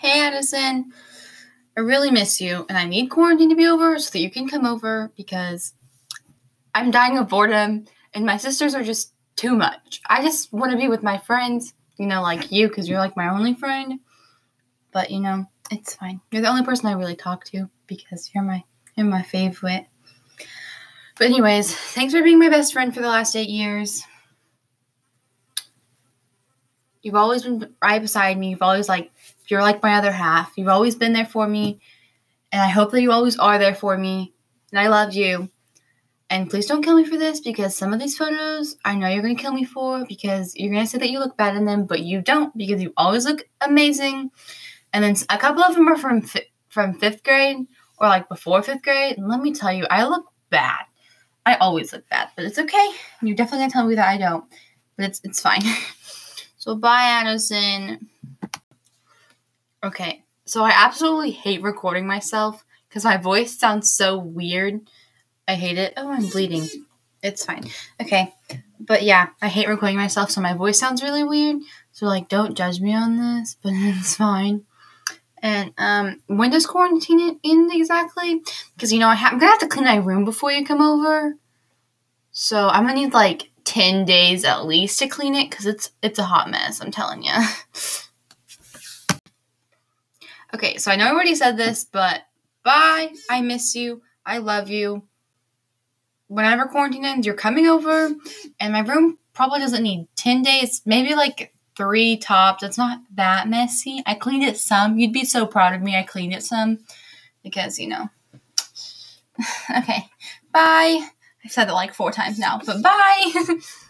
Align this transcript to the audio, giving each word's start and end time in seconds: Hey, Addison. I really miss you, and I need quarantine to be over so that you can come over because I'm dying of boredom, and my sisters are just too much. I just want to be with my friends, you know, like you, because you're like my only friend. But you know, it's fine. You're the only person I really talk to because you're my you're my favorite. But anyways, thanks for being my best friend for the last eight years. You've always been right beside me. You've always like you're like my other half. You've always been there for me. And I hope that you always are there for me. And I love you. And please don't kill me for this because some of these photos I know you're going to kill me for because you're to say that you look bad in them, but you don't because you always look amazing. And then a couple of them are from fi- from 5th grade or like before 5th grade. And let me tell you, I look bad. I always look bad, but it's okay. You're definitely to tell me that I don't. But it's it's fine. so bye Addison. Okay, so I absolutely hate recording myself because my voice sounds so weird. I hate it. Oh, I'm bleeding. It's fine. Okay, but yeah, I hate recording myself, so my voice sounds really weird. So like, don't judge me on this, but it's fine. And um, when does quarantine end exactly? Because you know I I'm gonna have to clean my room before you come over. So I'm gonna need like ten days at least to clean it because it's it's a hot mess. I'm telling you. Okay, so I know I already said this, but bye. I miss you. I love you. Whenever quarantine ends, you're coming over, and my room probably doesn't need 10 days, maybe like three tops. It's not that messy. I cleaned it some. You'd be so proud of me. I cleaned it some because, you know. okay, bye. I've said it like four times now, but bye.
Hey, 0.00 0.20
Addison. 0.20 0.92
I 1.76 1.80
really 1.80 2.12
miss 2.12 2.40
you, 2.40 2.64
and 2.68 2.78
I 2.78 2.84
need 2.84 3.08
quarantine 3.08 3.48
to 3.50 3.56
be 3.56 3.66
over 3.66 3.98
so 3.98 4.10
that 4.12 4.20
you 4.20 4.30
can 4.30 4.48
come 4.48 4.64
over 4.64 5.10
because 5.16 5.74
I'm 6.72 6.92
dying 6.92 7.18
of 7.18 7.28
boredom, 7.28 7.86
and 8.14 8.24
my 8.24 8.36
sisters 8.36 8.76
are 8.76 8.84
just 8.84 9.12
too 9.34 9.56
much. 9.56 10.00
I 10.08 10.22
just 10.22 10.52
want 10.52 10.70
to 10.70 10.78
be 10.78 10.86
with 10.86 11.02
my 11.02 11.18
friends, 11.18 11.74
you 11.96 12.06
know, 12.06 12.22
like 12.22 12.52
you, 12.52 12.68
because 12.68 12.88
you're 12.88 13.00
like 13.00 13.16
my 13.16 13.28
only 13.28 13.54
friend. 13.54 13.98
But 14.92 15.10
you 15.10 15.18
know, 15.18 15.46
it's 15.72 15.96
fine. 15.96 16.20
You're 16.30 16.42
the 16.42 16.48
only 16.48 16.64
person 16.64 16.86
I 16.86 16.92
really 16.92 17.16
talk 17.16 17.44
to 17.46 17.68
because 17.88 18.30
you're 18.32 18.44
my 18.44 18.62
you're 18.94 19.04
my 19.04 19.22
favorite. 19.22 19.86
But 21.18 21.26
anyways, 21.26 21.74
thanks 21.74 22.14
for 22.14 22.22
being 22.22 22.38
my 22.38 22.50
best 22.50 22.72
friend 22.72 22.94
for 22.94 23.00
the 23.00 23.08
last 23.08 23.34
eight 23.34 23.48
years. 23.48 24.04
You've 27.08 27.16
always 27.16 27.42
been 27.42 27.74
right 27.82 28.02
beside 28.02 28.36
me. 28.36 28.50
You've 28.50 28.60
always 28.60 28.86
like 28.86 29.10
you're 29.46 29.62
like 29.62 29.82
my 29.82 29.94
other 29.94 30.12
half. 30.12 30.52
You've 30.58 30.68
always 30.68 30.94
been 30.94 31.14
there 31.14 31.24
for 31.24 31.48
me. 31.48 31.80
And 32.52 32.60
I 32.60 32.68
hope 32.68 32.90
that 32.90 33.00
you 33.00 33.12
always 33.12 33.38
are 33.38 33.58
there 33.58 33.74
for 33.74 33.96
me. 33.96 34.34
And 34.72 34.78
I 34.78 34.88
love 34.88 35.14
you. 35.14 35.48
And 36.28 36.50
please 36.50 36.66
don't 36.66 36.82
kill 36.82 36.96
me 36.96 37.06
for 37.06 37.16
this 37.16 37.40
because 37.40 37.74
some 37.74 37.94
of 37.94 37.98
these 37.98 38.14
photos 38.14 38.76
I 38.84 38.94
know 38.94 39.08
you're 39.08 39.22
going 39.22 39.34
to 39.34 39.42
kill 39.42 39.54
me 39.54 39.64
for 39.64 40.04
because 40.04 40.54
you're 40.54 40.70
to 40.74 40.86
say 40.86 40.98
that 40.98 41.08
you 41.08 41.18
look 41.18 41.38
bad 41.38 41.56
in 41.56 41.64
them, 41.64 41.86
but 41.86 42.00
you 42.00 42.20
don't 42.20 42.54
because 42.58 42.82
you 42.82 42.92
always 42.98 43.24
look 43.24 43.42
amazing. 43.62 44.30
And 44.92 45.02
then 45.02 45.16
a 45.30 45.38
couple 45.38 45.62
of 45.62 45.74
them 45.74 45.88
are 45.88 45.96
from 45.96 46.20
fi- 46.20 46.50
from 46.68 47.00
5th 47.00 47.24
grade 47.24 47.66
or 47.96 48.08
like 48.08 48.28
before 48.28 48.60
5th 48.60 48.82
grade. 48.82 49.16
And 49.16 49.28
let 49.28 49.40
me 49.40 49.54
tell 49.54 49.72
you, 49.72 49.86
I 49.90 50.04
look 50.04 50.26
bad. 50.50 50.84
I 51.46 51.54
always 51.54 51.94
look 51.94 52.06
bad, 52.10 52.28
but 52.36 52.44
it's 52.44 52.58
okay. 52.58 52.90
You're 53.22 53.34
definitely 53.34 53.68
to 53.68 53.72
tell 53.72 53.86
me 53.86 53.94
that 53.94 54.08
I 54.08 54.18
don't. 54.18 54.44
But 54.98 55.06
it's 55.06 55.22
it's 55.24 55.40
fine. 55.40 55.62
so 56.68 56.74
bye 56.74 57.22
Addison. 57.22 58.10
Okay, 59.82 60.22
so 60.44 60.64
I 60.64 60.72
absolutely 60.74 61.30
hate 61.30 61.62
recording 61.62 62.06
myself 62.06 62.62
because 62.86 63.06
my 63.06 63.16
voice 63.16 63.58
sounds 63.58 63.90
so 63.90 64.18
weird. 64.18 64.82
I 65.48 65.54
hate 65.54 65.78
it. 65.78 65.94
Oh, 65.96 66.12
I'm 66.12 66.26
bleeding. 66.26 66.68
It's 67.22 67.42
fine. 67.42 67.70
Okay, 68.02 68.34
but 68.78 69.02
yeah, 69.02 69.30
I 69.40 69.48
hate 69.48 69.66
recording 69.66 69.96
myself, 69.96 70.30
so 70.30 70.42
my 70.42 70.52
voice 70.52 70.78
sounds 70.78 71.02
really 71.02 71.24
weird. 71.24 71.62
So 71.92 72.04
like, 72.04 72.28
don't 72.28 72.54
judge 72.54 72.82
me 72.82 72.94
on 72.94 73.16
this, 73.16 73.56
but 73.62 73.72
it's 73.74 74.16
fine. 74.16 74.66
And 75.40 75.72
um, 75.78 76.20
when 76.26 76.50
does 76.50 76.66
quarantine 76.66 77.40
end 77.42 77.70
exactly? 77.72 78.42
Because 78.74 78.92
you 78.92 78.98
know 78.98 79.08
I 79.08 79.14
I'm 79.14 79.38
gonna 79.38 79.52
have 79.52 79.60
to 79.60 79.68
clean 79.68 79.86
my 79.86 79.96
room 79.96 80.26
before 80.26 80.52
you 80.52 80.66
come 80.66 80.82
over. 80.82 81.34
So 82.30 82.68
I'm 82.68 82.82
gonna 82.82 82.92
need 82.92 83.14
like 83.14 83.48
ten 83.78 84.04
days 84.04 84.44
at 84.44 84.66
least 84.66 84.98
to 84.98 85.06
clean 85.06 85.36
it 85.36 85.50
because 85.50 85.64
it's 85.64 85.92
it's 86.02 86.18
a 86.18 86.24
hot 86.24 86.50
mess. 86.50 86.80
I'm 86.80 86.90
telling 86.90 87.22
you. 87.22 87.32
Okay, 90.54 90.78
so 90.78 90.90
I 90.90 90.96
know 90.96 91.04
I 91.04 91.10
already 91.10 91.34
said 91.34 91.58
this, 91.58 91.84
but 91.84 92.22
bye. 92.64 93.12
I 93.28 93.42
miss 93.42 93.74
you. 93.74 94.00
I 94.24 94.38
love 94.38 94.70
you. 94.70 95.02
Whenever 96.28 96.64
quarantine 96.64 97.04
ends, 97.04 97.26
you're 97.26 97.34
coming 97.34 97.66
over, 97.66 98.14
and 98.58 98.72
my 98.72 98.80
room 98.80 99.18
probably 99.34 99.60
doesn't 99.60 99.82
need 99.82 100.08
10 100.16 100.42
days, 100.42 100.80
maybe 100.86 101.14
like 101.14 101.52
three 101.76 102.16
tops. 102.16 102.62
It's 102.62 102.78
not 102.78 103.00
that 103.14 103.46
messy. 103.46 104.02
I 104.06 104.14
cleaned 104.14 104.42
it 104.42 104.56
some. 104.56 104.98
You'd 104.98 105.12
be 105.12 105.26
so 105.26 105.46
proud 105.46 105.74
of 105.74 105.82
me. 105.82 105.96
I 105.96 106.02
cleaned 106.02 106.32
it 106.32 106.42
some 106.42 106.78
because, 107.42 107.78
you 107.78 107.88
know. 107.88 108.08
okay, 109.76 110.08
bye. 110.50 111.10
I've 111.44 111.52
said 111.52 111.68
it 111.68 111.72
like 111.72 111.94
four 111.94 112.10
times 112.10 112.38
now, 112.38 112.60
but 112.64 112.82
bye. 112.82 113.32